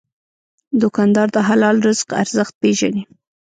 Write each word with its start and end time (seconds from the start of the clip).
دوکاندار 0.81 1.27
د 1.35 1.37
حلال 1.47 1.77
رزق 1.87 2.07
ارزښت 2.21 2.53
پېژني. 2.61 3.03